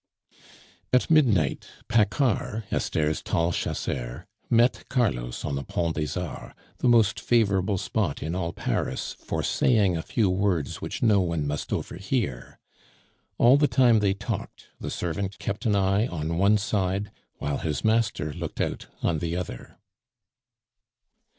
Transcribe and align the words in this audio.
At 0.91 1.11
midnight, 1.11 1.67
Paccard, 1.87 2.63
Esther's 2.71 3.21
tall 3.21 3.51
chasseur, 3.51 4.25
met 4.49 4.83
Carlos 4.89 5.45
on 5.45 5.53
the 5.53 5.63
Pont 5.63 5.93
des 5.93 6.19
Arts, 6.19 6.55
the 6.79 6.87
most 6.87 7.19
favorable 7.19 7.77
spot 7.77 8.23
in 8.23 8.33
all 8.33 8.51
Paris 8.51 9.13
for 9.13 9.43
saying 9.43 9.95
a 9.95 10.01
few 10.01 10.27
words 10.27 10.81
which 10.81 11.03
no 11.03 11.21
one 11.21 11.45
must 11.45 11.71
overhear. 11.71 12.57
All 13.37 13.57
the 13.57 13.67
time 13.67 13.99
they 13.99 14.15
talked 14.15 14.69
the 14.79 14.89
servant 14.89 15.37
kept 15.37 15.67
an 15.67 15.75
eye 15.75 16.07
on 16.07 16.39
one 16.39 16.57
side, 16.57 17.11
while 17.37 17.59
his 17.59 17.83
master 17.85 18.33
looked 18.33 18.59
out 18.59 18.87
on 19.03 19.19
the 19.19 19.35
other. 19.35 19.77